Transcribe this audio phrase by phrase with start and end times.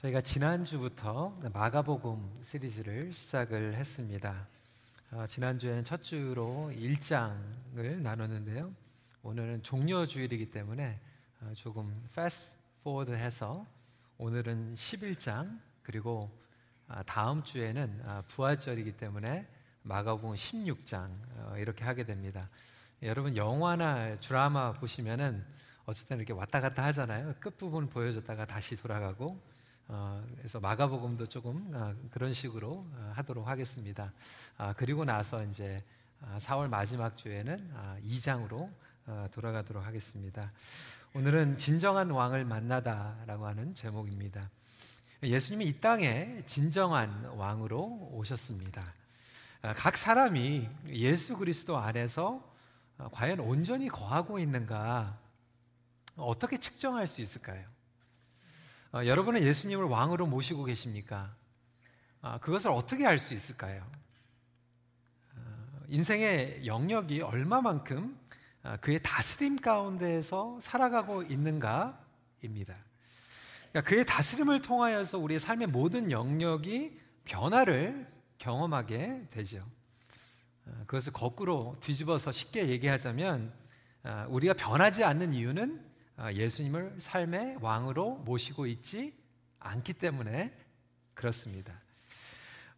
[0.00, 4.46] 저희가 지난주부터 마가복음 시리즈를 시작을 했습니다.
[5.10, 8.72] 어, 지난주에는 첫 주로 1장을 나눴는데요.
[9.24, 11.00] 오늘은 종려 주일이기 때문에
[11.40, 12.48] 어, 조금 fast
[12.84, 13.66] forward 해서
[14.18, 16.30] 오늘은 11장 그리고
[16.86, 19.48] 아, 다음 주에는 아, 부활절이기 때문에
[19.82, 22.48] 마가복음 16장 어, 이렇게 하게 됩니다.
[23.02, 25.44] 여러분 영화나 드라마 보시면은
[25.86, 27.34] 어쨌든 이렇게 왔다 갔다 하잖아요.
[27.40, 29.57] 끝부분 보여줬다가 다시 돌아가고
[29.90, 34.12] 어, 그래서 마가복음도 조금 어, 그런 식으로 어, 하도록 하겠습니다.
[34.58, 35.82] 아, 그리고 나서 이제
[36.36, 37.72] 4월 아, 마지막 주에는
[38.04, 38.70] 2장으로
[39.06, 40.52] 아, 돌아가도록 하겠습니다.
[41.14, 44.50] 오늘은 진정한 왕을 만나다라고 하는 제목입니다.
[45.22, 48.92] 예수님이 이 땅에 진정한 왕으로 오셨습니다.
[49.74, 52.46] 각 사람이 예수 그리스도 안에서
[53.12, 55.18] 과연 온전히 거하고 있는가
[56.16, 57.77] 어떻게 측정할 수 있을까요?
[58.90, 61.34] 어, 여러분은 예수님을 왕으로 모시고 계십니까?
[62.22, 63.86] 아, 그것을 어떻게 알 수 있을까요?
[65.36, 68.18] 어, 인생의 영역이 얼마만큼
[68.62, 72.74] 아, 그의 다스림 가운데에서 살아가고 있는가입니다.
[73.70, 79.58] 그러니까 그의 다스림을 통하여서 우리의 삶의 모든 영역이 변화를 경험하게 되죠.
[80.64, 83.52] 어, 그것을 거꾸로 뒤집어서 쉽게 얘기하자면
[84.04, 85.87] 아, 우리가 변하지 않는 이유는 아,
[86.32, 89.14] 예수님을 삶의 왕으로 모시고 있지
[89.60, 90.52] 않기 때문에
[91.14, 91.80] 그렇습니다.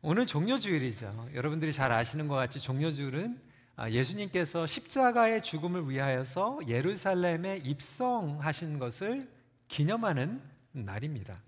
[0.02, 1.30] 오늘 종료주일이죠.
[1.34, 3.40] 여러분들이 잘 아시는 것 같이 종료주일은
[3.76, 9.30] 아, 예수님께서 십자가의 죽음을 위하여서 예루살렘에 입성하신 것을
[9.68, 11.40] 기념하는 날입니다.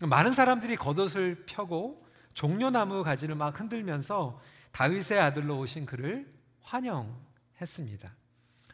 [0.00, 4.40] 많은 사람들이 겉옷을 펴고 종려나무 가지를 막 흔들면서
[4.70, 8.14] 다윗의 아들로 오신 그를 환영했습니다.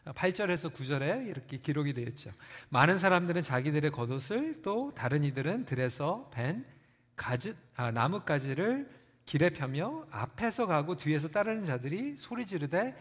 [0.05, 2.31] 8절에서 9절에 이렇게 기록이 되어 있죠.
[2.69, 6.65] 많은 사람들은 자기들의 겉옷을 또 다른 이들은 들에서 벤
[7.15, 8.89] 가지, 아, 나뭇가지를
[9.25, 12.95] 길에 펴며 앞에서 가고 뒤에서 따르는 자들이 소리 지르되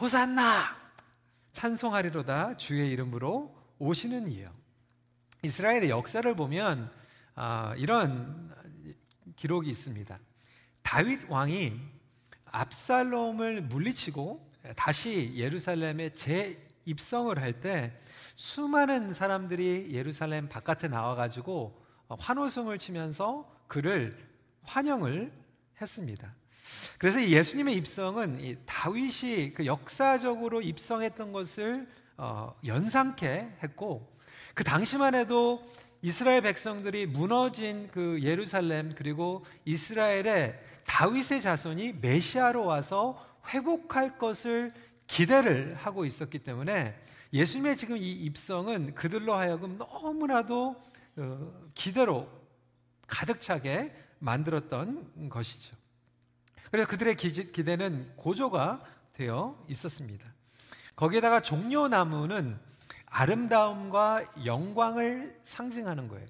[0.00, 0.76] 호산나
[1.52, 4.50] 찬송하리로다 주의 이름으로 오시는 이요.
[5.42, 6.90] 이스라엘의 역사를 보면
[7.34, 8.54] 아, 이런
[9.36, 10.18] 기록이 있습니다.
[10.82, 11.80] 다윗 왕이
[12.44, 17.92] 압살롬을 물리치고 다시 예루살렘에 재입성을 할 때
[18.36, 24.16] 수많은 사람들이 예루살렘 바깥에 나와가지고 환호성을 치면서 그를
[24.62, 25.32] 환영을
[25.80, 26.34] 했습니다.
[26.98, 31.86] 그래서 예수님의 입성은 다윗이 그 역사적으로 입성했던 것을
[32.16, 34.12] 어, 연상케 했고
[34.54, 35.64] 그 당시만 해도
[36.02, 44.72] 이스라엘 백성들이 무너진 그 예루살렘 그리고 이스라엘의 다윗의 자손이 메시아로 와서 회복할 것을
[45.06, 46.98] 기대를 하고 있었기 때문에
[47.32, 50.80] 예수님의 지금 이 입성은 그들로 하여금 너무나도
[51.16, 52.28] 어, 기대로
[53.06, 55.76] 가득 차게 만들었던 것이죠.
[56.70, 58.82] 그래서 그들의 기대는 고조가
[59.12, 60.32] 되어 있었습니다.
[60.96, 62.58] 거기에다가 종려나무는
[63.06, 66.26] 아름다움과 영광을 상징하는 거예요.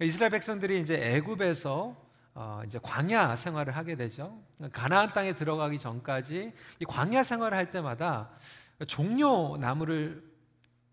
[0.00, 2.05] 이스라엘 백성들이 이제 애굽에서
[2.38, 4.38] 어, 이제 광야 생활을 하게 되죠.
[4.70, 8.28] 가나안 땅에 들어가기 전까지 이 광야 생활을 할 때마다
[8.86, 10.22] 종려 나무를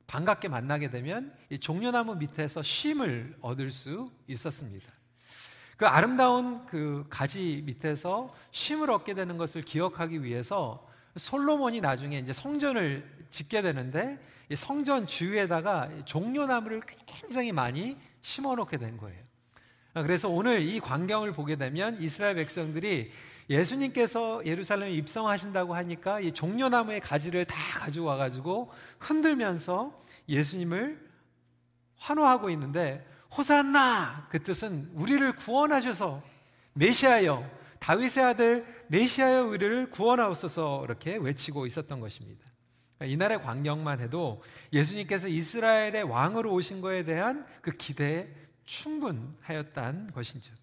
[0.08, 4.90] 반갑게 만나게 되면 이 종려 나무 밑에서 쉼을 얻을 수 있었습니다.
[5.76, 10.88] 그 아름다운 그 가지 밑에서 쉼을 얻게 되는 것을 기억하기 위해서
[11.18, 14.18] 솔로몬이 나중에 이제 성전을 짓게 되는데
[14.50, 19.33] 이 성전 주위에다가 종려나무를 굉장히 많이 심어 놓게 된 거예요.
[19.96, 23.12] 아, 그래서 오늘 이 광경을 보게 되면 이스라엘 백성들이
[23.50, 31.00] 예수님께서 예루살렘에 입성하신다고 하니까 이 종려나무의 가지를 다 가지고 와가지고 흔들면서 예수님을
[31.98, 33.06] 환호하고 있는데
[33.38, 36.24] 호산나 그 뜻은 우리를 구원하셔서
[36.74, 37.50] 메시아여
[37.80, 42.42] 다윗의 아들 메시아여 우리를 구원하옵소서 이렇게 외치고 있었던 것입니다.
[43.04, 48.30] 이날의 광경만 해도 예수님께서 이스라엘의 왕으로 오신 것에 대한 그 기대에
[48.66, 50.54] 충분하였단 것이죠.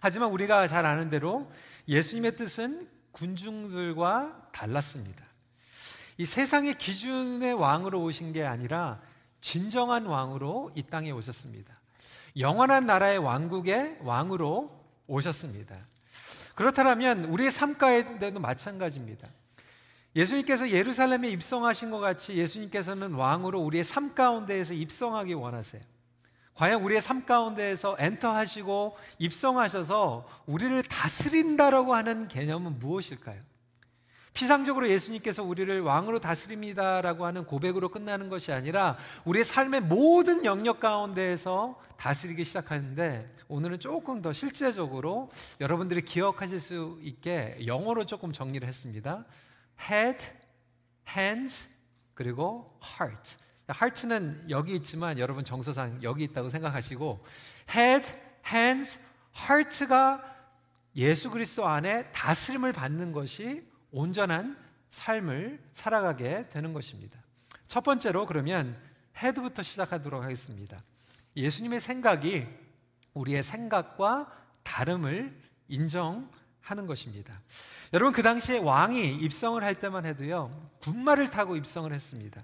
[0.00, 1.50] 하지만 우리가 잘 아는 대로
[1.88, 5.24] 예수님의 뜻은 군중들과 달랐습니다.
[6.16, 9.00] 이 세상의 기준의 왕으로 오신 게 아니라
[9.40, 11.80] 진정한 왕으로 이 땅에 오셨습니다.
[12.36, 14.70] 영원한 나라의 왕국의 왕으로
[15.06, 15.76] 오셨습니다.
[16.54, 19.28] 그렇다면 우리의 삶 가운데도 마찬가지입니다.
[20.14, 25.80] 예수님께서 예루살렘에 입성하신 것 같이 예수님께서는 왕으로 우리의 삶 가운데에서 입성하기 원하세요.
[26.54, 33.40] 과연 우리의 삶 가운데에서 엔터하시고 입성하셔서 우리를 다스린다라고 하는 개념은 무엇일까요?
[34.32, 41.80] 피상적으로 예수님께서 우리를 왕으로 다스립니다라고 하는 고백으로 끝나는 것이 아니라 우리의 삶의 모든 영역 가운데에서
[41.96, 45.30] 다스리기 시작하는데 오늘은 조금 더 실제적으로
[45.60, 49.24] 여러분들이 기억하실 수 있게 영어로 조금 정리를 했습니다.
[49.90, 50.18] head,
[51.08, 51.68] hands,
[52.14, 53.36] 그리고 heart.
[53.74, 57.24] Heart는 여기 있지만 여러분 정서상 여기 있다고 생각하시고
[57.74, 58.12] head,
[58.46, 58.98] hands,
[59.36, 60.24] heart가
[60.96, 64.56] 예수 그리스도 안에 다스림을 받는 것이 온전한
[64.90, 67.18] 삶을 살아가게 되는 것입니다.
[67.68, 68.76] 첫 번째로 그러면
[69.16, 70.80] 헤드부터 시작하도록 하겠습니다.
[71.36, 72.46] 예수님의 생각이
[73.14, 74.30] 우리의 생각과
[74.62, 75.36] 다름을
[75.68, 77.38] 인정하는 것입니다.
[77.92, 82.42] 여러분 그 당시에 왕이 입성을 할 때만 해도요 군마를 타고 입성을 했습니다.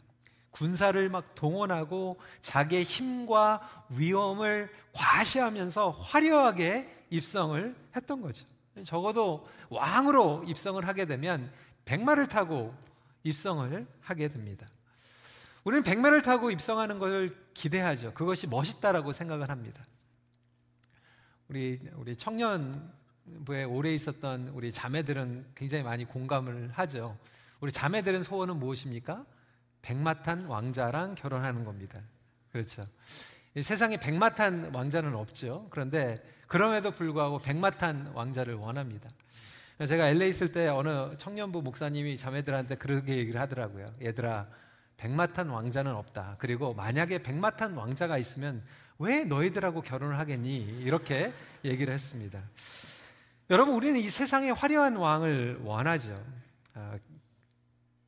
[0.56, 8.46] 군사를 막 동원하고 자기의 힘과 위험을 과시하면서 화려하게 입성을 했던 거죠.
[8.84, 11.52] 적어도 왕으로 입성을 하게 되면
[11.84, 12.74] 백마를 타고
[13.22, 14.66] 입성을 하게 됩니다.
[15.64, 18.14] 우리는 백마를 타고 입성하는 것을 기대하죠.
[18.14, 19.84] 그것이 멋있다라고 생각을 합니다.
[21.48, 27.18] 우리 우리 청년부에 오래 있었던 우리 자매들은 굉장히 많이 공감을 하죠.
[27.60, 29.26] 우리 자매들은 소원은 무엇입니까?
[29.86, 32.00] 백마탄 왕자랑 결혼하는 겁니다.
[32.50, 32.84] 그렇죠.
[33.62, 35.68] 세상에 백마탄 왕자는 없죠.
[35.70, 39.08] 그런데 그럼에도 불구하고 백마탄 왕자를 원합니다.
[39.86, 43.92] 제가 LA 있을 때 어느 청년부 목사님이 자매들한테 그렇게 얘기를 하더라고요.
[44.02, 44.48] 얘들아,
[44.96, 46.34] 백마탄 왕자는 없다.
[46.40, 48.64] 그리고 만약에 백마탄 왕자가 있으면
[48.98, 50.80] 왜 너희들하고 결혼을 하겠니?
[50.80, 51.32] 이렇게
[51.64, 52.40] 얘기를 했습니다.
[53.50, 56.20] 여러분, 우리는 이 세상에 화려한 왕을 원하죠.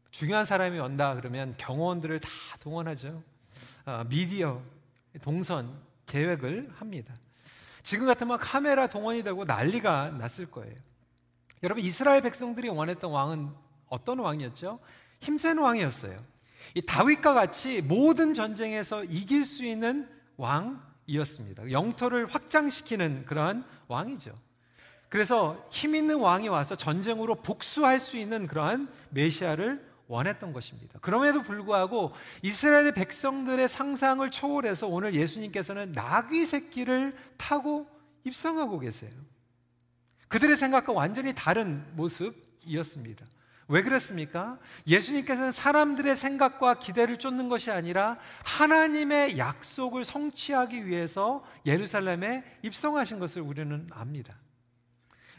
[0.09, 3.23] 아, 중요한 사람이 온다 그러면 경호원들을 다 동원하죠.
[3.85, 4.63] 아, 미디어,
[5.23, 7.15] 동선, 계획을 합니다.
[7.83, 10.75] 지금 같으면 카메라 동원이 되고 난리가 났을 거예요.
[11.63, 13.51] 여러분 이스라엘 백성들이 원했던 왕은
[13.89, 14.79] 어떤 왕이었죠?
[15.21, 16.19] 힘센 왕이었어요.
[16.75, 21.71] 이 다윗과 같이 모든 전쟁에서 이길 수 있는 왕이었습니다.
[21.73, 24.35] 영토를 확장시키는 그러한 왕이죠.
[25.09, 30.99] 그래서 힘 있는 왕이 와서 전쟁으로 복수할 수 있는 그러한 메시아를 원했던 것입니다.
[31.01, 32.13] 그럼에도 불구하고
[32.43, 37.87] 이스라엘의 백성들의 상상을 초월해서 오늘 예수님께서는 나귀 새끼를 타고
[38.25, 39.11] 입성하고 계세요.
[40.29, 43.27] 그들의 생각과 완전히 다른 모습이었습니다.
[43.69, 44.59] 왜 그랬습니까?
[44.87, 53.87] 예수님께서는 사람들의 생각과 기대를 쫓는 것이 아니라 하나님의 약속을 성취하기 위해서 예루살렘에 입성하신 것을 우리는
[53.91, 54.39] 압니다.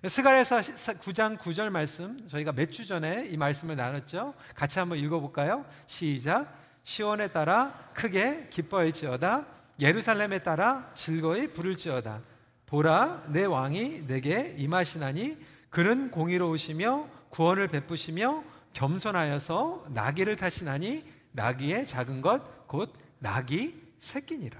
[0.05, 4.33] 스가랴서 9장 9절 말씀 저희가 몇 주 전에 이 말씀을 나눴죠.
[4.55, 5.65] 같이 한번 읽어볼까요?
[5.87, 6.57] 시작.
[6.83, 9.45] 시온에 따라 크게 기뻐할지어다.
[9.79, 12.21] 예루살렘에 따라 즐거이 부를지어다.
[12.65, 15.37] 보라 내 왕이 내게 임하시나니
[15.69, 18.43] 그는 공의로우시며 구원을 베푸시며
[18.73, 21.03] 겸손하여서 나귀를 타시나니
[21.33, 24.59] 나귀의 작은 것 곧 나귀 새끼니라.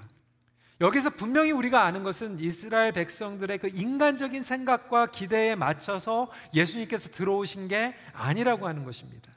[0.82, 7.96] 여기서 분명히 우리가 아는 것은 이스라엘 백성들의 그 인간적인 생각과 기대에 맞춰서 예수님께서 들어오신 게
[8.14, 9.32] 아니라고 하는 것입니다.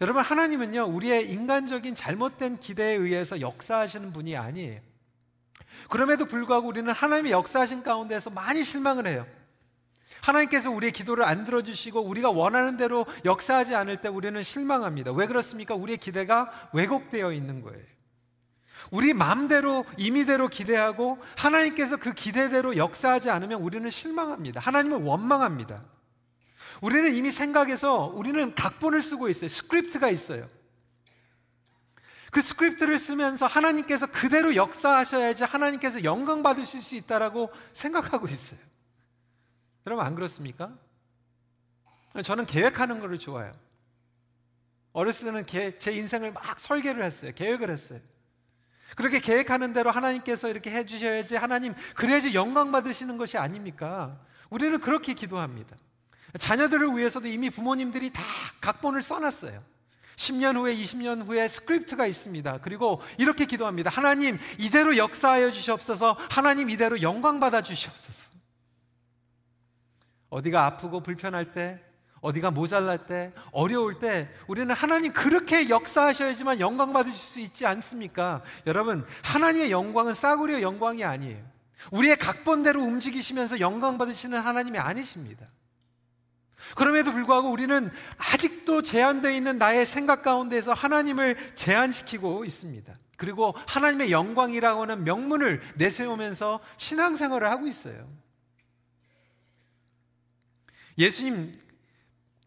[0.00, 4.80] 여러분, 하나님은요, 우리의 인간적인 잘못된 기대에 의해서 역사하시는 분이 아니에요.
[5.88, 9.26] 그럼에도 불구하고 우리는 하나님의 역사하신 가운데서 많이 실망을 해요.
[10.20, 15.12] 하나님께서 우리의 기도를 안 들어주시고 우리가 원하는 대로 역사하지 않을 때 우리는 실망합니다.
[15.12, 15.74] 왜 그렇습니까?
[15.74, 17.97] 우리의 기대가 왜곡되어 있는 거예요.
[18.90, 24.60] 우리 마음대로 임의대로 기대하고 하나님께서 그 기대대로 역사하지 않으면 우리는 실망합니다.
[24.60, 25.82] 하나님은 원망합니다.
[26.80, 29.48] 우리는 이미 생각해서 우리는 각본을 쓰고 있어요.
[29.48, 30.48] 스크립트가 있어요.
[32.30, 38.60] 그 스크립트를 쓰면서 하나님께서 그대로 역사하셔야지 하나님께서 영광 받으실 수 있다라고 생각하고 있어요.
[39.86, 40.72] 여러분 안 그렇습니까?
[42.22, 43.52] 저는 계획하는 것을 좋아해요.
[44.92, 45.46] 어렸을 때는
[45.78, 47.32] 제 인생을 막 설계를 했어요.
[47.34, 48.00] 계획을 했어요.
[48.96, 54.18] 그렇게 계획하는 대로 하나님께서 이렇게 해주셔야지 하나님 그래야지 영광 받으시는 것이 아닙니까?
[54.50, 55.76] 우리는 그렇게 기도합니다.
[56.38, 58.22] 자녀들을 위해서도 이미 부모님들이 다
[58.60, 59.58] 각본을 써놨어요.
[60.16, 62.58] 10년 후에 20년 후에 스크립트가 있습니다.
[62.62, 63.88] 그리고 이렇게 기도합니다.
[63.88, 66.16] 하나님 이대로 역사하여 주시옵소서.
[66.28, 68.28] 하나님 이대로 영광 받아 주시옵소서.
[70.30, 71.80] 어디가 아프고 불편할 때
[72.20, 78.42] 어디가 모자랄 때, 어려울 때, 우리는 하나님 그렇게 역사하셔야지만 영광 받으실 수 있지 않습니까?
[78.66, 81.44] 여러분, 하나님의 영광은 싸구려 영광이 아니에요.
[81.92, 85.46] 우리의 각본대로 움직이시면서 영광 받으시는 하나님이 아니십니다.
[86.74, 92.92] 그럼에도 불구하고 우리는 아직도 제한되어 있는 나의 생각 가운데서 하나님을 제한시키고 있습니다.
[93.16, 98.08] 그리고 하나님의 영광이라고 하는 명문을 내세우면서 신앙생활을 하고 있어요.
[100.98, 101.52] 예수님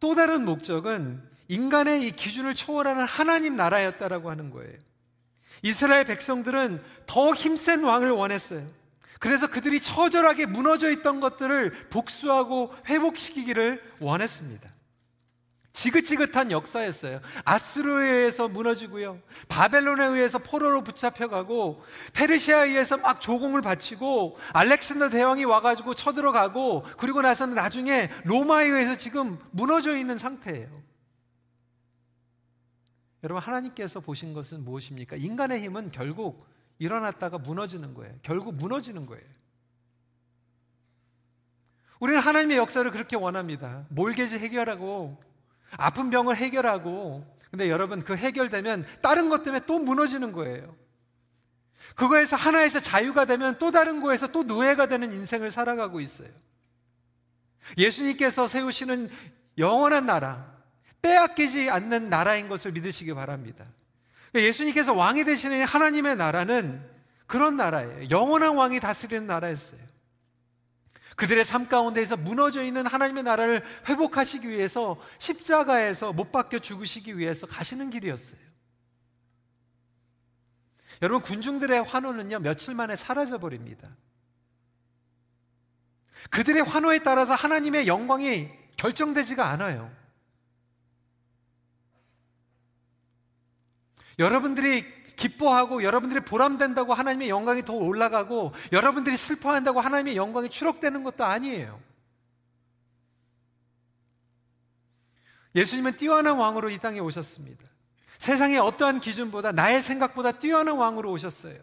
[0.02, 4.74] 또 다른 목적은 인간의 이 기준을 초월하는 하나님 나라였다라고 하는 거예요.
[5.62, 8.68] 이스라엘 백성들은 더 힘센 왕을 원했어요.
[9.20, 14.68] 그래서 그들이 처절하게 무너져 있던 것들을 복수하고 회복시키기를 원했습니다.
[15.74, 17.22] 지긋지긋한 역사였어요.
[17.46, 19.20] 아스로에 의해서 무너지고요.
[19.48, 27.56] 바벨론에 의해서 포로로 붙잡혀가고 페르시아에 의해서 막 조공을 바치고 알렉산더 대왕이 와가지고 쳐들어가고 그리고 나서는
[27.56, 30.70] 나중에 로마에 의해서 지금 무너져 있는 상태예요.
[33.24, 35.16] 여러분 하나님께서 보신 것은 무엇입니까?
[35.16, 36.46] 인간의 힘은 결국
[36.80, 38.14] 일어났다가 무너지는 거예요.
[38.24, 39.24] 결국 무너지는 거예요.
[42.00, 43.86] 우리는 하나님의 역사를 그렇게 원합니다.
[43.90, 45.31] 몰개지 해결하고
[45.78, 50.76] 아픈 병을 해결하고 근데 여러분 그 해결되면 다른 것 때문에 또 무너지는 거예요.
[51.96, 56.30] 그거에서 하나에서 자유가 되면 또 다른 거에서 또 노예가 되는 인생을 살아가고 있어요.
[57.78, 59.10] 예수님께서 세우시는
[59.58, 60.52] 영원한 나라,
[61.02, 63.66] 빼앗기지 않는 나라인 것을 믿으시기 바랍니다.
[64.32, 66.82] 그러니까 예수님께서 왕이 되시는 하나님의 나라는
[67.28, 68.10] 그런 나라예요.
[68.10, 69.91] 영원한 왕이 다스리는 나라였어요.
[71.16, 77.90] 그들의 삶 가운데에서 무너져 있는 하나님의 나라를 회복하시기 위해서 십자가에서 못 박혀 죽으시기 위해서 가시는
[77.90, 78.40] 길이었어요.
[81.02, 83.90] 여러분, 군중들의 환호는요, 며칠 만에 사라져 버립니다.
[86.30, 89.92] 그들의 환호에 따라서 하나님의 영광이 결정되지가 않아요.
[94.20, 101.80] 여러분들이 기뻐하고 여러분들이 보람된다고 하나님의 영광이 더 올라가고 여러분들이 슬퍼한다고 하나님의 영광이 추록되는 것도 아니에요.
[105.56, 107.64] 예수님은 뛰어난 왕으로 이 땅에 오셨습니다.
[108.18, 111.60] 세상의 어떠한 기준보다 나의 생각보다 뛰어난 왕으로 오셨어요.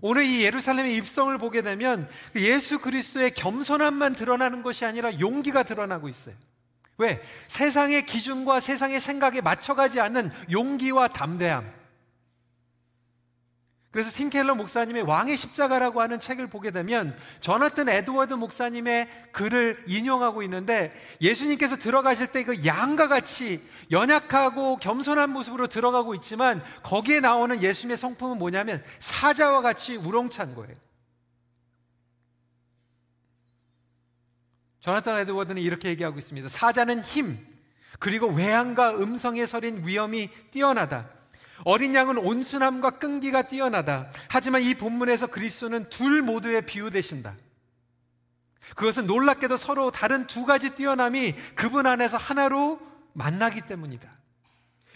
[0.00, 6.34] 오늘 이 예루살렘의 입성을 보게 되면 예수 그리스도의 겸손함만 드러나는 것이 아니라 용기가 드러나고 있어요.
[6.98, 7.22] 왜?
[7.48, 11.84] 세상의 기준과 세상의 생각에 맞춰가지 않는 용기와 담대함.
[13.94, 20.42] 그래서 팀 켈러 목사님의 왕의 십자가라고 하는 책을 보게 되면 저나튼 에드워드 목사님의 글을 인용하고
[20.42, 27.96] 있는데 예수님께서 들어가실 때 그 양과 같이 연약하고 겸손한 모습으로 들어가고 있지만 거기에 나오는 예수님의
[27.96, 30.74] 성품은 뭐냐면 사자와 같이 우렁찬 거예요.
[34.84, 36.46] 조나탄 에드워드는 이렇게 얘기하고 있습니다.
[36.46, 37.38] 사자는 힘,
[37.98, 41.08] 그리고 외양과 음성에 서린 위험이 뛰어나다.
[41.64, 44.10] 어린 양은 온순함과 끈기가 뛰어나다.
[44.28, 47.34] 하지만 이 본문에서 그리스도는 둘 모두에 비유되신다.
[48.76, 52.78] 그것은 놀랍게도 서로 다른 두 가지 뛰어남이 그분 안에서 하나로
[53.14, 54.12] 만나기 때문이다.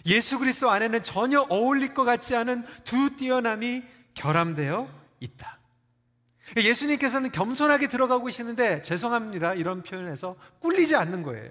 [0.05, 4.87] 예수 그리스도 안에는 전혀 어울릴 것 같지 않은 두 뛰어남이 결함되어
[5.21, 5.58] 있다.
[6.57, 9.55] 예수님께서는 겸손하게 들어가고 계시는데 죄송합니다.
[9.55, 11.51] 이런 표현에서 꿀리지 않는 거예요.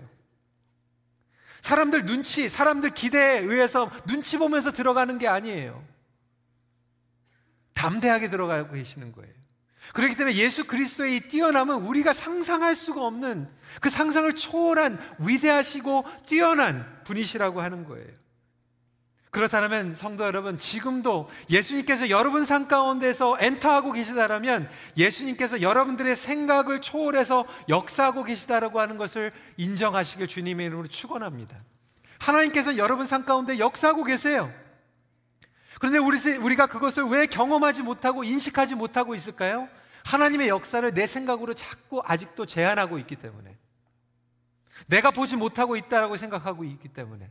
[1.61, 5.83] 사람들 눈치, 사람들 기대에 의해서 눈치 보면서 들어가는 게 아니에요.
[7.73, 9.33] 담대하게 들어가고 계시는 거예요.
[9.93, 13.49] 그렇기 때문에 예수 그리스도의 이 뛰어남은 우리가 상상할 수가 없는
[13.79, 18.07] 그 상상을 초월한 위대하시고 뛰어난 분이시라고 하는 거예요.
[19.29, 28.23] 그렇다면 성도 여러분, 지금도 예수님께서 여러분 삶 가운데서 엔터하고 계시다라면 예수님께서 여러분들의 생각을 초월해서 역사하고
[28.23, 31.57] 계시다라고 하는 것을 인정하시길 주님의 이름으로 축원합니다.
[32.19, 34.51] 하나님께서 여러분 삶 가운데 역사하고 계세요.
[35.79, 39.67] 그런데 우리, 우리가 그것을 왜 경험하지 못하고 인식하지 못하고 있을까요?
[40.05, 43.57] 하나님의 역사를 내 생각으로 자꾸 아직도 제한하고 있기 때문에.
[44.87, 47.29] 내가 보지 못하고 있다라고 생각하고 있기 때문에.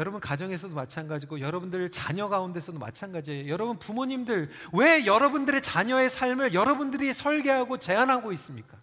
[0.00, 3.50] 여러분 가정에서도 마찬가지고 여러분들 자녀 가운데서도 마찬가지예요.
[3.50, 8.78] 여러분 부모님들 왜 여러분들의 자녀의 삶을 여러분들이 설계하고 제안하고 있습니까?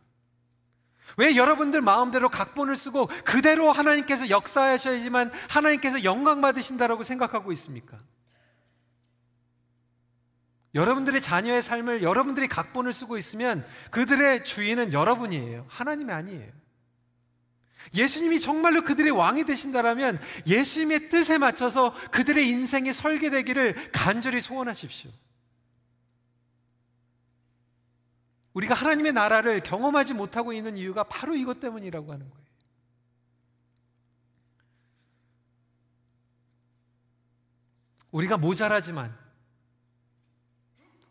[1.17, 7.97] 왜 여러분들 마음대로 각본을 쓰고 그대로 하나님께서 역사하셔야지만 하나님께서 영광 받으신다라고 생각하고 있습니까?
[10.75, 15.65] 여러분들의 자녀의 삶을 여러분들이 각본을 쓰고 있으면 그들의 주인은 여러분이에요.
[15.67, 16.51] 하나님이 아니에요.
[17.93, 25.11] 예수님이 정말로 그들의 왕이 되신다라면 예수님의 뜻에 맞춰서 그들의 인생이 설계되기를 간절히 소원하십시오.
[28.53, 32.47] 우리가 하나님의 나라를 경험하지 못하고 있는 이유가 바로 이것 때문이라고 하는 거예요.
[38.11, 39.15] 우리가 모자라지만,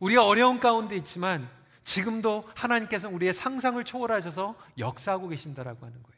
[0.01, 1.49] 우리가 어려운 가운데 있지만,
[1.85, 6.16] 지금도 하나님께서 우리의 상상을 초월하셔서 역사하고 계신다라고 하는 거예요.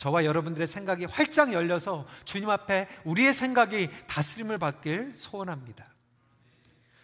[0.00, 5.84] 저와 여러분들의 생각이 활짝 열려서 주님 앞에 우리의 생각이 다스림을 받길 소원합니다.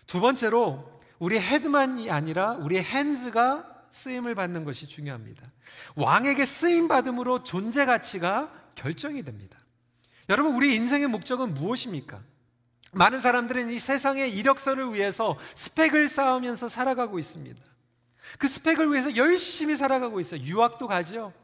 [0.07, 5.43] 두 번째로 우리 헤드만이 아니라 우리의 핸즈가 쓰임을 받는 것이 중요합니다.
[5.95, 9.59] 왕에게 쓰임 받음으로 존재 가치가 결정이 됩니다.
[10.31, 12.23] 여러분, 우리 인생의 목적은 무엇입니까?
[12.93, 17.63] 많은 사람들은 이 세상의 이력서를 위해서 스펙을 쌓으면서 살아가고 있습니다.
[18.39, 20.41] 그 스펙을 위해서 열심히 살아가고 있어요.
[20.41, 21.35] 유학도 가죠.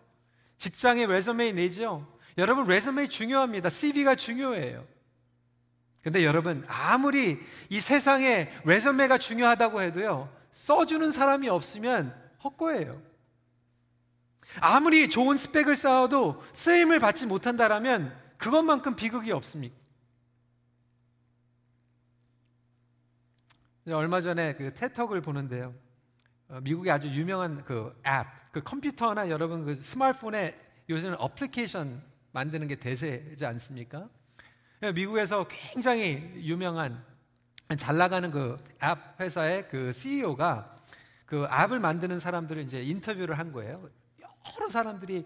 [0.63, 2.07] 직장에 résumé 내죠.
[2.39, 3.69] 여러분, résumé 중요합니다.
[3.69, 4.87] CV가 중요해요.
[6.03, 12.15] 근데 여러분, 아무리 이 세상에 résumé가 중요하다고 해도요, 써주는 사람이 없으면
[12.45, 13.03] 헛거예요.
[14.61, 19.75] 아무리 좋은 스펙을 쌓아도 쓰임을 받지 못한다라면 그것만큼 비극이 없습니까?
[23.89, 25.75] 얼마 전에 그 TED Talk을 보는데요.
[26.53, 30.55] 어, 미국의 아주 유명한 그 앱, 그 컴퓨터나 여러분 그 스마트폰에
[30.91, 34.11] 요새는 어플리케이션 만드는 게 대세지 않습니까?
[34.83, 37.03] 예, 미국에서 굉장히 유명한
[37.79, 40.77] 잘 나가는 그 앱 회사의 그 CEO가
[41.25, 43.89] 그 앱을 만드는 사람들을 이제 인터뷰를 한 거예요.
[44.21, 45.25] 여러 사람들이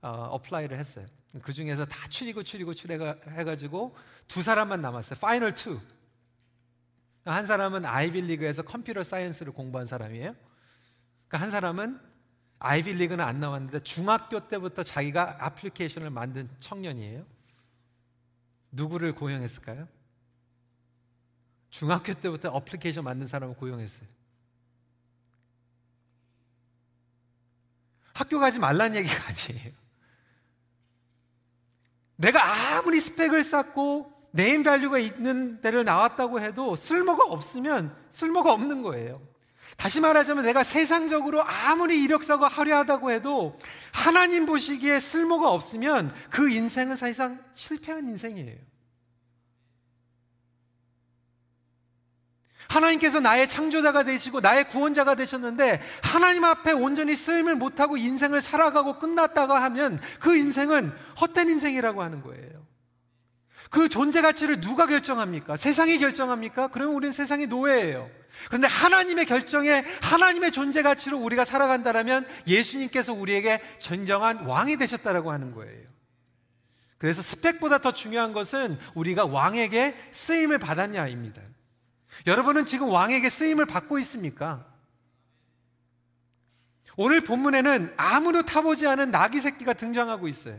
[0.00, 1.06] 어, apply를 했어요.
[1.42, 3.96] 그 중에서 다 추리고 추리고 추리해가지고
[4.28, 5.18] 두 사람만 남았어요.
[5.18, 5.80] final two.
[7.24, 10.36] 한 사람은 아이비리그에서 computer science를 공부한 사람이에요.
[11.28, 12.00] 그러니까 한 사람은
[12.58, 17.24] 아이비리그는 안 나왔는데 중학교 때부터 자기가 애플리케이션을 만든 청년이에요.
[18.72, 19.86] 누구를 고용했을까요?
[21.70, 24.08] 중학교 때부터 어플리케이션 만든 사람을 고용했어요.
[28.14, 29.72] 학교 가지 말란 얘기가 아니에요.
[32.16, 39.22] 내가 아무리 스펙을 쌓고 네임 밸류가 있는 데를 나왔다고 해도 쓸모가 없으면 쓸모가 없는 거예요.
[39.78, 43.56] 다시 말하자면 내가 세상적으로 아무리 이력서가 화려하다고 해도
[43.92, 48.58] 하나님 보시기에 쓸모가 없으면 그 인생은 사실상 실패한 인생이에요.
[52.66, 59.54] 하나님께서 나의 창조자가 되시고 나의 구원자가 되셨는데 하나님 앞에 온전히 쓰임을 못하고 인생을 살아가고 끝났다고
[59.54, 62.67] 하면 그 인생은 헛된 인생이라고 하는 거예요.
[63.70, 65.56] 그 존재 가치를 누가 결정합니까?
[65.56, 66.68] 세상이 결정합니까?
[66.68, 68.10] 그러면 우리는 세상의 노예예요.
[68.46, 75.86] 그런데 하나님의 결정에 하나님의 존재 가치로 우리가 살아간다면 예수님께서 우리에게 전정한 왕이 되셨다라고 하는 거예요.
[76.98, 81.42] 그래서 스펙보다 더 중요한 것은 우리가 왕에게 쓰임을 받았냐입니다.
[82.26, 84.66] 여러분은 지금 왕에게 쓰임을 받고 있습니까?
[86.96, 90.58] 오늘 본문에는 아무도 타보지 않은 나귀 새끼가 등장하고 있어요.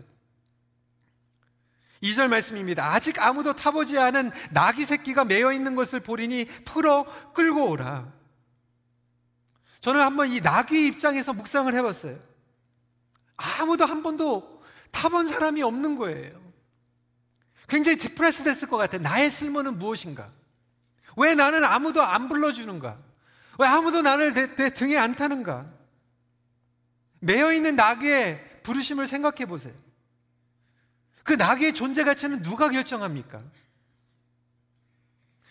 [2.04, 2.94] 2절 말씀입니다.
[2.94, 8.12] 아직 아무도 타보지 않은 나귀 새끼가 매여 있는 것을 보리니 풀어 끌고 오라.
[9.82, 12.18] 저는 한번 이 나귀 입장에서 묵상을 해봤어요.
[13.36, 16.32] 아무도 한 번도 타본 사람이 없는 거예요.
[17.68, 19.02] 굉장히 depress 됐을 것 같아요.
[19.02, 20.28] 나의 쓸모는 무엇인가?
[21.16, 22.98] 왜 나는 아무도 안 불러주는가?
[23.60, 25.66] 왜 아무도 나를 내, 내 등에 안 타는가?
[27.20, 29.74] 매여 있는 낙의 부르심을 생각해 보세요.
[31.30, 33.40] 그 낙의 존재 가치는 누가 결정합니까?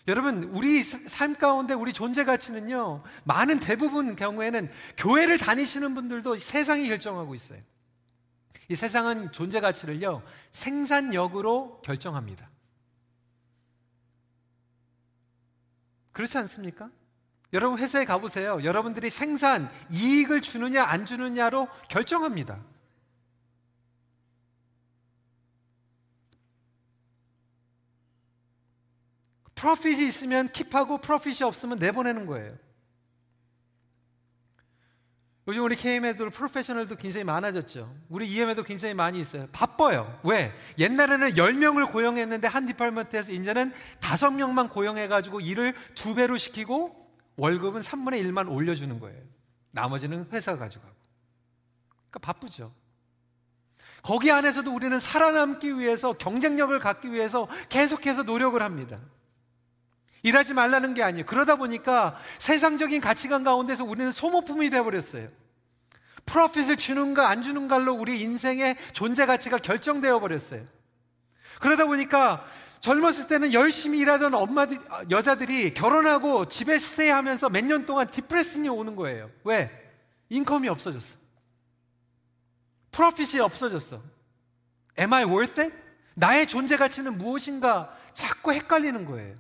[0.09, 7.33] 여러분, 우리 삶 가운데 우리 존재 가치는요, 많은 대부분 경우에는 교회를 다니시는 분들도 세상이 결정하고
[7.33, 7.61] 있어요.
[8.69, 12.51] 이 세상은 존재 가치를요, 생산력으로 결정합니다.
[16.11, 16.91] 그렇지 않습니까?
[17.53, 18.65] 여러분 회사에 가보세요.
[18.65, 22.59] 여러분들이 생산, 이익을 주느냐 안 주느냐로 결정합니다.
[29.59, 32.51] 프로핏이 있으면 킵하고 프로핏이 없으면 내보내는 거예요.
[35.49, 37.93] 요즘 우리 KM에도 프로페셔널도 굉장히 많아졌죠.
[38.11, 39.49] 우리 EM에도 굉장히 많이 있어요.
[39.51, 40.21] 바빠요.
[40.23, 40.53] 왜?
[40.79, 46.95] 옛날에는 10명을 고용했는데 한 디파트먼트에서 이제는 5명만 고용해가지고 일을 두 배로 시키고
[47.37, 49.23] 월급은 3분의 1만 올려주는 거예요.
[49.71, 50.95] 나머지는 회사가 가져가고.
[52.11, 52.73] 그러니까 바쁘죠.
[54.03, 58.99] 거기 안에서도 우리는 살아남기 위해서 경쟁력을 갖기 위해서 계속해서 노력을 합니다.
[60.23, 61.27] 일하지 말라는 게 아니에요.
[61.27, 65.29] 그러다 보니까 세상적인 가치관 가운데서 우리는 소모품이 되어버렸어요.
[66.27, 70.65] 프로핏을 주는가 안 주는가로 우리 인생의 존재 가치가 결정되어 버렸어요.
[71.61, 72.45] 그러다 보니까
[72.81, 74.79] 젊었을 때는 열심히 일하던 엄마들,
[75.11, 79.29] 여자들이 결혼하고 집에 stay 하면서 몇 년 동안 depression이 오는 거예요.
[79.45, 79.71] 왜?
[80.29, 81.17] income이 없어졌어.
[82.93, 84.01] profit이 없어졌어.
[84.99, 85.75] Am I worth it?
[86.15, 89.35] 나의 존재 가치는 무엇인가 자꾸 헷갈리는 거예요.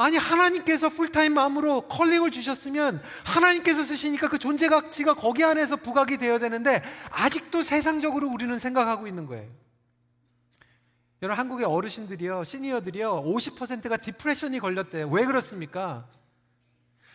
[0.00, 6.38] 아니 하나님께서 full-time mom으로 calling을 주셨으면 하나님께서 쓰시니까 그 존재 가치가 거기 안에서 부각이 되어야
[6.38, 9.46] 되는데 아직도 세상적으로 우리는 생각하고 있는 거예요.
[11.20, 15.06] 여러분 한국의 어르신들이요, 시니어들이요, 50%가 디프레션이 걸렸대요.
[15.10, 16.06] 왜 그렇습니까?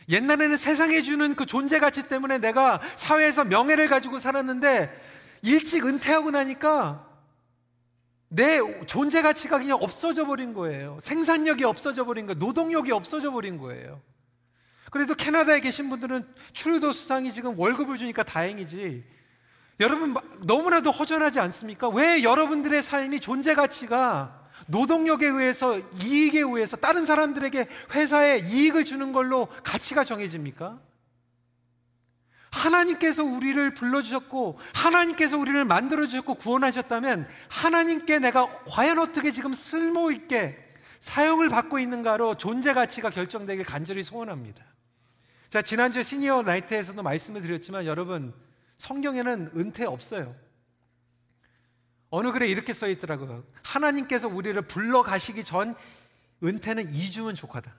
[0.07, 4.95] 옛날에는 세상에 주는 그 존재 가치 때문에 내가 사회에서 명예를 가지고 살았는데
[5.41, 7.14] 일찍 은퇴하고 나니까
[8.27, 10.97] 내 존재 가치가 그냥 없어져 버린 거예요.
[11.01, 12.39] 생산력이 없어져 버린 거예요.
[12.39, 14.01] 노동력이 없어져 버린 거예요.
[14.91, 19.03] 그래도 캐나다에 계신 분들은 추르도 수상이 지금 월급을 주니까 다행이지.
[19.81, 21.89] 여러분 너무나도 허전하지 않습니까?
[21.89, 29.47] 왜 여러분들의 삶이 존재 가치가 노동력에 의해서 이익에 의해서 다른 사람들에게 회사에 이익을 주는 걸로
[29.63, 30.79] 가치가 정해집니까?
[32.55, 40.57] 하나님께서 우리를 불러주셨고, 하나님께서 우리를 만들어주셨고, 구원하셨다면, 하나님께 내가 과연 어떻게 지금 쓸모있게
[41.01, 44.63] 사용을 받고 있는가로 존재 가치가 결정되길 간절히 소원합니다.
[45.49, 48.33] 자, 지난주에 시니어 나이트에서도 말씀을 드렸지만, 여러분,
[48.77, 50.35] 성경에는 은퇴 없어요.
[52.09, 53.43] 어느 글에 이렇게 써 있더라고요.
[53.63, 55.75] 하나님께서 우리를 불러 가시기 전
[56.41, 57.73] 은퇴는 2주면 족하다.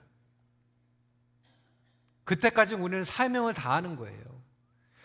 [2.23, 4.36] 그때까지 우리는 사명을 다하는 거예요.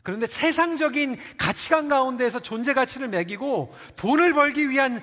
[0.03, 5.01] 그런데 세상적인 가치관 가운데에서 존재 가치를 매기고 돈을 벌기 위한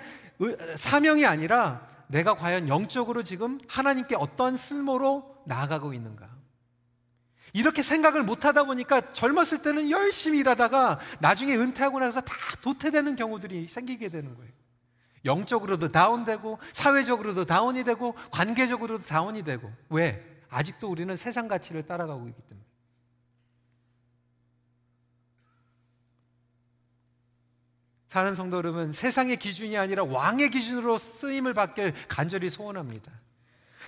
[0.75, 6.27] 사명이 아니라 내가 과연 영적으로 지금 하나님께 어떤 쓸모로 나아가고 있는가.
[7.53, 13.67] 이렇게 생각을 못 하다 보니까 젊었을 때는 열심히 일하다가 나중에 은퇴하고 나서 다 도태되는 경우들이
[13.67, 14.51] 생기게 되는 거예요.
[15.25, 20.25] 영적으로도 다운되고 사회적으로도 다운이 되고 관계적으로도 다운이 되고 왜?
[20.49, 22.68] 아직도 우리는 세상 가치를 따라가고 있기 때문에.
[28.09, 33.11] 사는 성도 여러분, 세상의 기준이 아니라 왕의 기준으로 쓰임을 받길 간절히 소원합니다.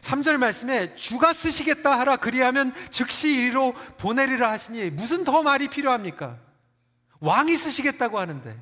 [0.02, 6.38] 3절 말씀에 주가 쓰시겠다 하라 그리하면 즉시 이리로 보내리라 하시니 무슨 더 말이 필요합니까?
[7.20, 8.60] 왕이 쓰시겠다고 하는데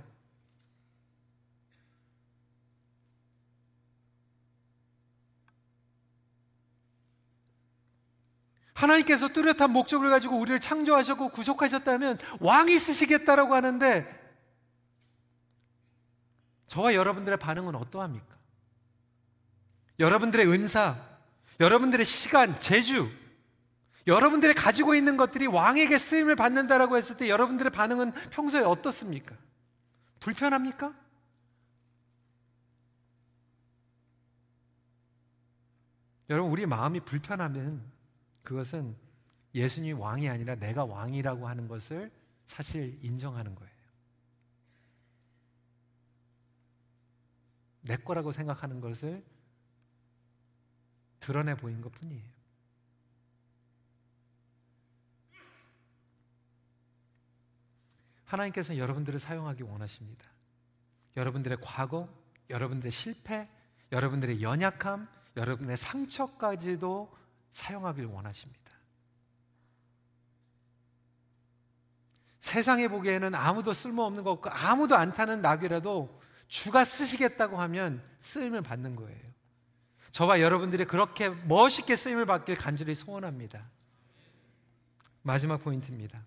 [8.73, 14.18] 하나님께서 뚜렷한 목적을 가지고 우리를 창조하셨고 구속하셨다면 왕이 쓰시겠다라고 하는데
[16.69, 18.37] 저와 여러분들의 반응은 어떠합니까?
[19.99, 20.95] 여러분들의 은사,
[21.59, 23.09] 여러분들의 시간, 재주,
[24.07, 29.35] 여러분들이 가지고 있는 것들이 왕에게 쓰임을 받는다라고 했을 때 여러분들의 반응은 평소에 어떻습니까?
[30.19, 30.93] 불편합니까?
[36.29, 37.83] 여러분, 우리 마음이 불편하면
[38.43, 38.95] 그것은
[39.55, 42.11] 예수님 왕이 아니라 내가 왕이라고 하는 것을
[42.45, 43.78] 사실 인정하는 거예요.
[47.89, 49.25] 내 거라고 생각하는 것을
[51.19, 52.29] 드러내 보인 것 뿐이에요.
[58.25, 60.29] 하나님께서 여러분들을 사용하기 원하십니다.
[61.17, 62.07] 여러분들의 과거,
[62.51, 63.49] 여러분들의 실패,
[63.91, 67.11] 여러분들의 연약함, 여러분의 상처까지도
[67.49, 68.71] 사용하길 원하십니다.
[72.39, 76.19] 세상에 보기에는 아무도 쓸모없는 것 없고 아무도 안 타는 낙이라도
[76.49, 79.19] 주가 쓰시겠다고 하면 쓰임을 받는 거예요.
[80.11, 83.63] 저와 여러분들이 그렇게 멋있게 쓰임을 받길 간절히 소원합니다.
[85.21, 86.25] 마지막 포인트입니다.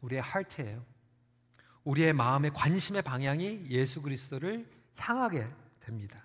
[0.00, 0.84] 우리의 하트예요.
[1.84, 5.46] 우리의 마음의 관심의 방향이 예수 그리스도를 향하게
[5.80, 6.22] 됩니다.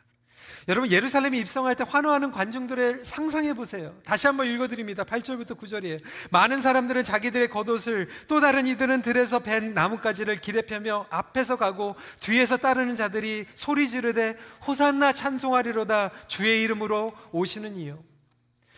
[0.67, 3.95] 여러분 예루살렘에 입성할 때 환호하는 관중들을 상상해 보세요.
[4.03, 5.03] 다시 한번 읽어드립니다.
[5.03, 6.01] 8절부터 9절이에요.
[6.31, 12.57] 많은 사람들은 자기들의 겉옷을 또 다른 이들은 들에서 벤 나뭇가지를 길에 펴며 앞에서 가고 뒤에서
[12.57, 18.03] 따르는 자들이 소리 지르되 호산나 찬송하리로다 주의 이름으로 오시는 이요.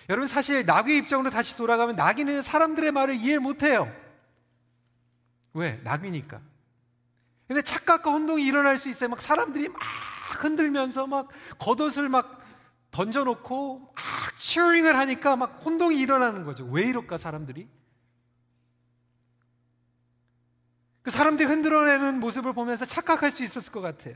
[0.09, 3.91] 여러분 사실 나귀 입장으로 다시 돌아가면 나귀는 사람들의 말을 이해 못해요.
[5.53, 5.79] 왜?
[5.83, 6.39] 나귀니까.
[7.47, 9.09] 근데 착각과 혼동이 일어날 수 있어요.
[9.09, 9.79] 막 사람들이 막
[10.35, 12.39] 흔들면서 막 겉옷을 막
[12.91, 16.65] 던져놓고 막 치어링을 하니까 막 혼동이 일어나는 거죠.
[16.65, 17.67] 왜 이럴까 사람들이?
[21.01, 24.15] 그 사람들이 흔들어내는 모습을 보면서 착각할 수 있었을 것 같아요.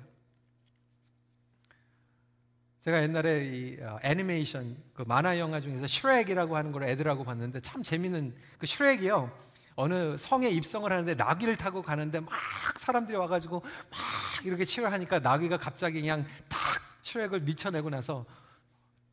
[2.84, 7.82] 제가 옛날에 이 어, 애니메이션 그 만화 영화 중에서 슈렉이라고 하는 걸 애들하고 봤는데 참
[7.82, 9.53] 재밌는 그 슈렉이요.
[9.76, 12.32] 어느 성에 입성을 하는데 나귀를 타고 가는데 막
[12.78, 16.60] 사람들이 와가지고 막 이렇게 치료하니까 나귀가 갑자기 그냥 탁
[17.04, 18.26] 슈렉을 미쳐내고 나서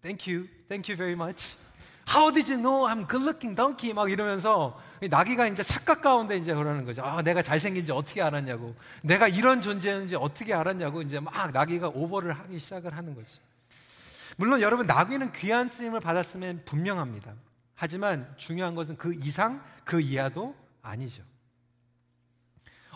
[0.03, 1.57] Thank you, thank you very much.
[2.09, 3.92] How did you know I'm good looking donkey?
[3.92, 7.03] 막 이러면서 나귀가 이제 착각 가운데 이제 그러는 거죠.
[7.03, 8.75] 아, 내가 잘생긴지 어떻게 알았냐고.
[9.03, 13.38] 내가 이런 존재인지 어떻게 알았냐고 이제 막 나귀가 오버를 하기 시작을 하는 거지.
[14.37, 17.33] 물론 여러분 나귀는 귀한 쓰임을 받았으면 분명합니다.
[17.80, 21.22] 하지만 중요한 것은 그 이상, 그 이하도 아니죠.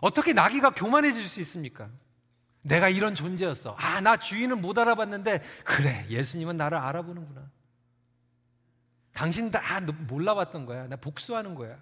[0.03, 1.89] 어떻게 나귀가 교만해질 수 있습니까?
[2.61, 3.77] 내가 이런 존재였어.
[3.79, 7.51] 아, 내 주인은 못 알아봤는데, 그래, 예수님은 나를 알아보는구나.
[9.15, 10.87] 당신 다 몰라봤던 거야.
[10.87, 11.79] 나 복수하는 거야.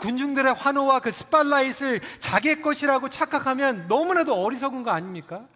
[0.00, 5.48] 군중들의 환호와 그 스팟라이트를 자기의 것이라고 착각하면 너무나도 어리석은 거 아닙니까?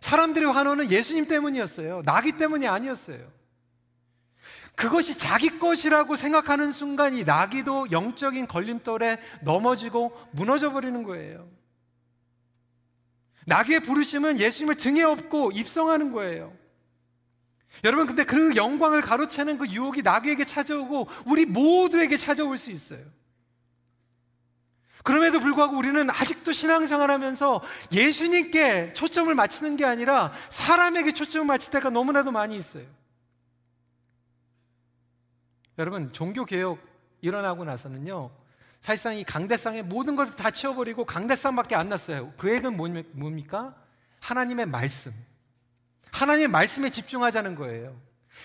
[0.00, 2.02] 사람들의 환호는 예수님 때문이었어요.
[2.04, 3.43] 나귀 때문이 아니었어요.
[4.74, 11.48] 그것이 자기 것이라고 생각하는 순간 이 나기도 영적인 걸림돌에 넘어지고 무너져 버리는 거예요.
[13.46, 16.52] 나귀의 부르심은 예수님을 등에 업고 입성하는 거예요.
[17.82, 23.04] 여러분, 근데 그 영광을 가로채는 그 유혹이 나귀에게 찾아오고 우리 모두에게 찾아올 수 있어요.
[25.02, 27.60] 그럼에도 불구하고 우리는 아직도 신앙생활 하면서
[27.92, 32.86] 예수님께 초점을 맞추는 게 아니라 사람에게 초점을 맞출 때가 너무나도 많이 있어요.
[35.78, 36.78] 여러분, 종교개혁
[37.20, 38.30] 일어나고 나서는요,
[38.80, 42.32] 사실상 이 강대상의 모든 것을 다 치워버리고 강대상밖에 안 났어요.
[42.36, 43.74] 그 액은 뭡니까?
[44.20, 45.12] 하나님의 말씀.
[46.10, 47.96] 하나님의 말씀에 집중하자는 거예요.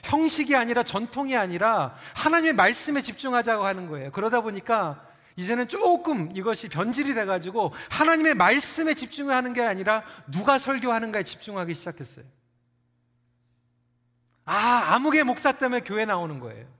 [0.03, 4.11] 형식이 아니라 전통이 아니라 하나님의 말씀에 집중하자고 하는 거예요.
[4.11, 11.73] 그러다 보니까 이제는 조금 이것이 변질이 돼가지고 하나님의 말씀에 집중하는 게 아니라 누가 설교하는가에 집중하기
[11.73, 12.25] 시작했어요.
[14.45, 16.78] 아, 아무개 목사 때문에 교회 나오는 거예요.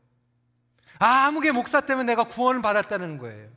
[0.99, 3.49] 아, 아무개 목사 때문에 내가 구원을 받았다는 거예요.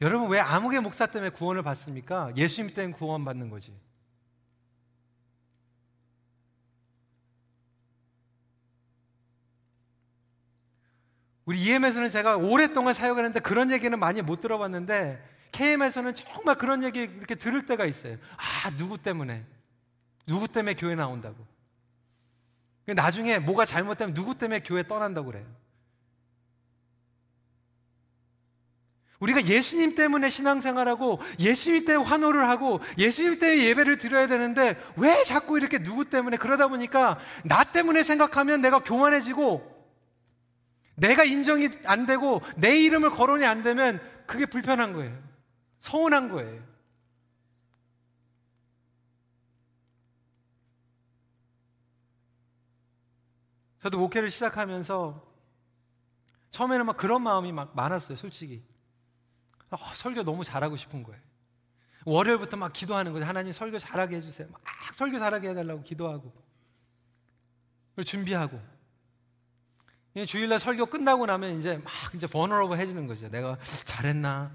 [0.00, 2.32] 여러분, 왜 아무개 목사 때문에 구원을 받습니까?
[2.36, 3.76] 예수님 때문에 구원 받는 거지.
[11.44, 17.00] 우리 EM에서는 제가 오랫동안 사역을 했는데 그런 얘기는 많이 못 들어봤는데 KM에서는 정말 그런 얘기
[17.00, 18.16] 이렇게 들을 때가 있어요.
[18.36, 19.44] 아, 누구 때문에?
[20.26, 21.44] 누구 때문에 교회 나온다고.
[22.94, 25.46] 나중에 뭐가 잘못되면 누구 때문에 교회 떠난다고 그래요.
[29.20, 35.58] 우리가 예수님 때문에 신앙생활하고 예수님 때문에 환호를 하고 예수님 때문에 예배를 드려야 되는데 왜 자꾸
[35.58, 39.78] 이렇게 누구 때문에 그러다 보니까 나 때문에 생각하면 내가 교만해지고
[40.96, 45.16] 내가 인정이 안 되고 내 이름을 거론이 안 되면 그게 불편한 거예요.
[45.80, 46.69] 서운한 거예요.
[53.82, 55.30] 저도 목회를 시작하면서
[56.50, 58.62] 처음에는 막 그런 마음이 막 많았어요, 솔직히.
[59.70, 61.20] 어, 설교 너무 잘하고 싶은 거예요.
[62.04, 63.26] 월요일부터 막 기도하는 거예요.
[63.26, 64.48] 하나님 설교 잘하게 해주세요.
[64.50, 64.62] 막
[64.94, 66.32] 설교 잘하게 해달라고 기도하고.
[68.04, 68.60] 준비하고.
[70.26, 73.28] 주일날 설교 끝나고 나면 이제 막 이제 번호러브 해지는 거죠.
[73.28, 74.50] 내가 잘했나?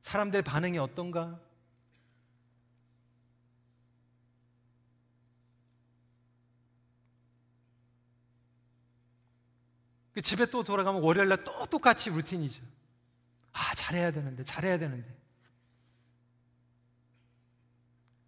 [0.00, 1.38] 사람들 반응이 어떤가?
[10.20, 12.62] 집에 또 돌아가면 월요일날 또 똑같이 루틴이죠.
[13.52, 15.08] 아, 잘해야 되는데, 잘해야 되는데.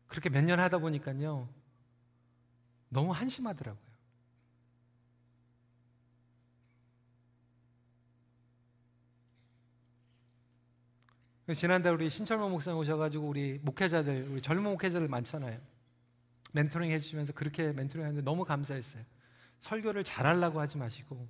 [0.07, 1.49] 그렇게 몇 년 하다 보니까요,
[2.89, 3.83] 너무 한심하더라고요.
[11.55, 15.61] 지난달 우리 신철모 목사님 오셔가지고 우리 목회자들, 우리 젊은 목회자들 많잖아요.
[16.53, 19.05] 멘토링 해주시면서 그렇게 멘토링 하는데 너무 감사했어요.
[19.59, 21.29] 설교를 잘하려고 하지 마시고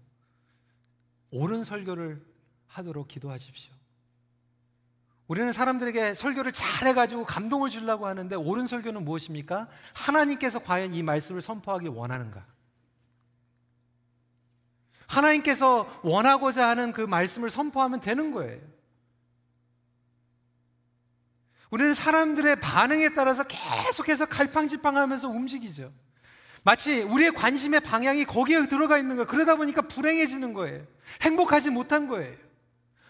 [1.30, 2.24] 옳은 설교를
[2.66, 3.72] 하도록 기도하십시오.
[5.26, 9.68] 우리는 사람들에게 설교를 잘해가지고 감동을 주려고 하는데 옳은 설교는 무엇입니까?
[9.94, 12.44] 하나님께서 과연 이 말씀을 선포하기 원하는가?
[15.06, 18.60] 하나님께서 원하고자 하는 그 말씀을 선포하면 되는 거예요.
[21.70, 25.92] 우리는 사람들의 반응에 따라서 계속해서 갈팡질팡하면서 움직이죠.
[26.64, 29.26] 마치 우리의 관심의 방향이 거기에 들어가 있는 거예요.
[29.26, 30.82] 그러다 보니까 불행해지는 거예요.
[31.20, 32.34] 행복하지 못한 거예요.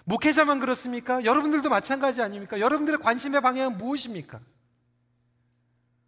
[0.05, 1.25] 목회자만 그렇습니까?
[1.25, 2.59] 여러분들도 마찬가지 아닙니까?
[2.59, 4.41] 여러분들의 관심의 방향은 무엇입니까?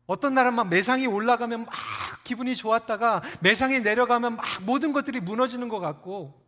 [0.07, 1.75] 어떤 날은 막 매상이 올라가면 막
[2.25, 6.46] 기분이 좋았다가 매상이 내려가면 막 모든 것들이 무너지는 것 같고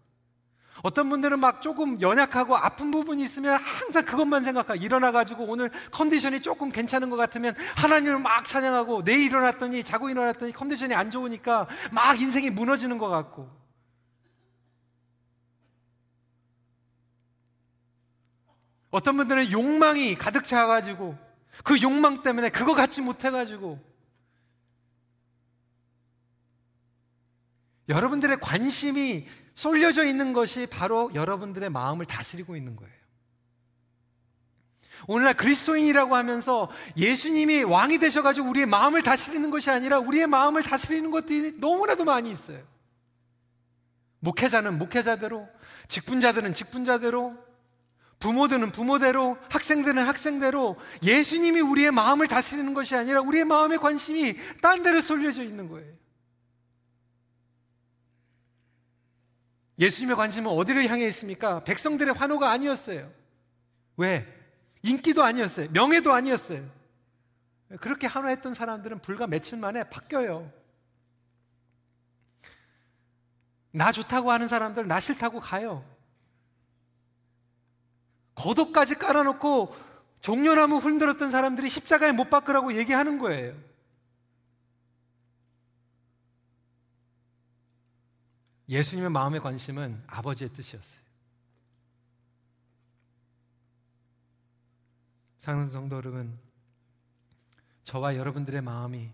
[0.82, 6.70] 어떤 분들은 막 조금 연약하고 아픈 부분이 있으면 항상 그것만 생각하고 일어나가지고 오늘 컨디션이 조금
[6.70, 12.50] 괜찮은 것 같으면 하나님을 막 찬양하고 내일 일어났더니 자고 일어났더니 컨디션이 안 좋으니까 막 인생이
[12.50, 13.58] 무너지는 것 같고.
[18.90, 21.16] 어떤 분들은 욕망이 가득 차가지고
[21.62, 23.86] 그 욕망 때문에 그거 갖지 못해가지고.
[27.88, 29.26] 여러분들의 관심이
[29.58, 32.92] 쏠려져 있는 것이 바로 여러분들의 마음을 다스리고 있는 거예요.
[35.08, 41.54] 오늘날 그리스도인이라고 하면서 예수님이 왕이 되셔가지고 우리의 마음을 다스리는 것이 아니라 우리의 마음을 다스리는 것들이
[41.58, 42.62] 너무나도 많이 있어요.
[44.20, 45.48] 목회자는 목회자대로,
[45.88, 47.34] 직분자들은 직분자대로,
[48.20, 55.00] 부모들은 부모대로, 학생들은 학생대로 예수님이 우리의 마음을 다스리는 것이 아니라 우리의 마음의 관심이 딴 데로
[55.00, 55.98] 쏠려져 있는 거예요.
[59.78, 61.62] 예수님의 관심은 어디를 향해 있습니까?
[61.64, 63.10] 백성들의 환호가 아니었어요.
[63.96, 64.26] 왜?
[64.82, 65.68] 인기도 아니었어요.
[65.70, 66.68] 명예도 아니었어요.
[67.80, 70.50] 그렇게 환호했던 사람들은 불과 며칠 만에 바뀌어요.
[73.70, 75.84] 나 좋다고 하는 사람들 나 싫다고 가요.
[78.34, 79.74] 거독까지 깔아놓고
[80.20, 83.54] 종려나무 흔들었던 사람들이 십자가에 못 박으라고 얘기하는 거예요.
[88.68, 91.00] 예수님의 마음의 관심은 아버지의 뜻이었어요.
[95.38, 96.38] 상승 성도 여러분,
[97.84, 99.10] 저와 여러분들의 마음이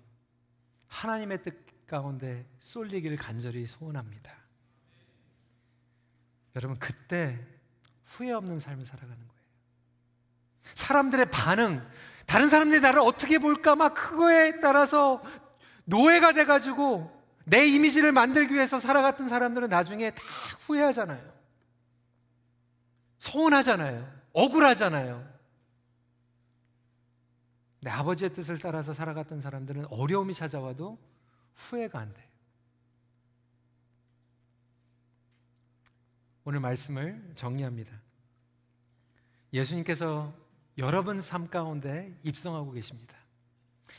[0.88, 4.34] 하나님의 뜻 가운데 쏠리기를 간절히 소원합니다.
[6.56, 7.46] 여러분, 그때
[8.02, 9.44] 후회 없는 삶을 살아가는 거예요.
[10.74, 11.86] 사람들의 반응,
[12.26, 15.22] 다른 사람들이 나를 어떻게 볼까 막 그거에 따라서
[15.84, 17.13] 노예가 돼가지고
[17.44, 20.22] 내 이미지를 만들기 위해서 살아갔던 사람들은 나중에 다
[20.60, 21.32] 후회하잖아요.
[23.18, 24.12] 서운하잖아요.
[24.32, 25.34] 억울하잖아요.
[27.80, 30.98] 내 아버지의 뜻을 따라서 살아갔던 사람들은 어려움이 찾아와도
[31.54, 32.24] 후회가 안 돼요.
[36.44, 37.92] 오늘 말씀을 정리합니다.
[39.52, 40.34] 예수님께서
[40.78, 43.16] 여러 분 삶 가운데 입성하고 계십니다.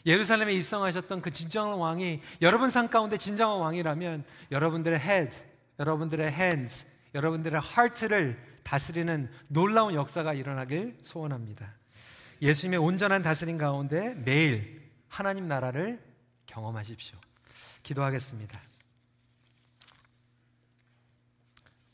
[0.05, 5.35] 예루살렘에 입성하셨던 그 진정한 왕이 여러분 삶 가운데 진정한 왕이라면 여러분들의 head,
[5.79, 11.73] 여러분들의 hands, 여러분들의 heart를 다스리는 놀라운 역사가 일어나길 소원합니다.
[12.41, 16.01] 예수님의 온전한 다스림 가운데 매일 하나님 나라를
[16.45, 17.17] 경험하십시오.
[17.83, 18.59] 기도하겠습니다.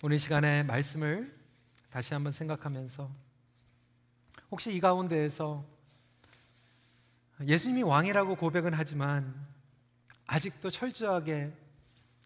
[0.03, 1.31] 오늘 시간에 말씀을
[1.91, 3.11] 다시 한번 생각하면서
[4.49, 5.63] 혹시 이 가운데에서
[7.45, 9.33] 예수님이 왕이라고 고백은 하지만
[10.27, 11.51] 아직도 철저하게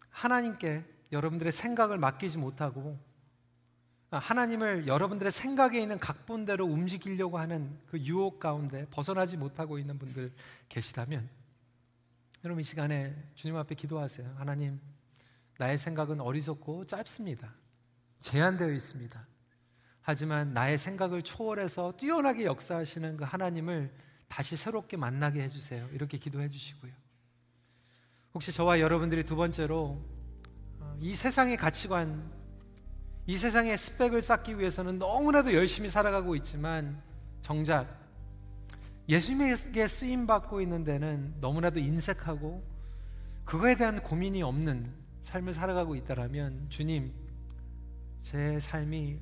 [0.10, 2.98] 하나님께 여러분들의 생각을 맡기지 못하고
[4.12, 10.32] 하나님을 여러분들의 생각에 있는 각본대로 움직이려고 하는 그 유혹 가운데 벗어나지 못하고 있는 분들
[10.70, 11.28] 계시다면
[12.44, 14.36] 여러분 이 시간에 주님 앞에 기도하세요.
[14.38, 14.80] 하나님,
[15.58, 17.52] 나의 생각은 어리석고 짧습니다.
[18.22, 19.28] 제한되어 있습니다.
[20.02, 23.92] 하지만 나의 생각을 초월해서 뛰어나게 역사하시는 그 하나님을
[24.28, 25.88] 다시 새롭게 만나게 해주세요.
[25.94, 26.92] 이렇게 기도해 주시고요.
[28.34, 30.02] 혹시 저와 여러분들이 두 번째로
[30.80, 32.32] 어, 이 세상의 가치관,
[33.28, 37.02] 이 세상의 스펙을 쌓기 위해서는 너무나도 열심히 살아가고 있지만
[37.42, 37.88] 정작
[39.08, 42.64] 예수님에게 쓰임 받고 있는 데는 너무나도 인색하고
[43.46, 47.14] 그거에 대한 고민이 없는 삶을 살아가고 있다라면 주님
[48.22, 49.20] 제 삶이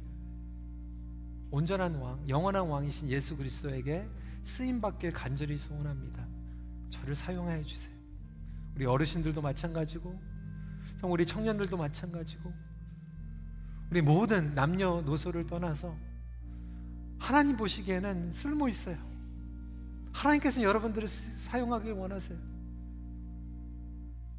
[1.51, 4.07] 온전한 왕, 영원한 왕이신 예수 그리스도에게
[4.43, 6.25] 쓰임 받길 간절히 소원합니다.
[6.89, 7.93] 저를 사용하여 주세요.
[8.75, 10.19] 우리 어르신들도 마찬가지고
[11.03, 12.53] 우리 청년들도 마찬가지고
[13.91, 15.95] 우리 모든 남녀 노소를 떠나서
[17.19, 18.97] 하나님 보시기에는 쓸모 있어요.
[20.13, 22.37] 하나님께서 여러분들을 사용하길 원하세요.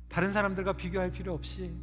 [0.09, 1.75] 다른 사람들과 비교할 필요 없이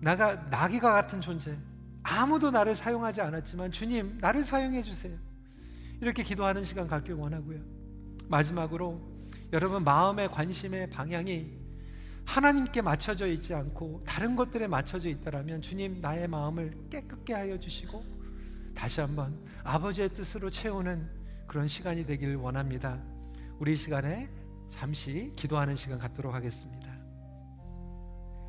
[0.00, 1.58] 나가 나귀가 같은 존재.
[2.02, 5.16] 아무도 나를 사용하지 않았지만 주님 나를 사용해 주세요.
[6.00, 7.60] 이렇게 기도하는 시간 갖길 원하고요.
[8.28, 9.00] 마지막으로
[9.52, 11.66] 여러분 마음의 관심의 방향이
[12.24, 18.04] 하나님께 맞춰져 있지 않고 다른 것들에 맞춰져 있다라면 주님 나의 마음을 깨끗게 하여 주시고
[18.74, 21.08] 다시 한번 아버지의 뜻으로 채우는
[21.46, 23.00] 그런 시간이 되길 원합니다.
[23.58, 24.28] 우리 시간에
[24.68, 26.75] 잠시 기도하는 시간 갖도록 하겠습니다.